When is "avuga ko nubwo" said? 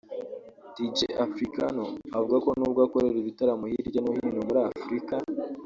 2.17-2.79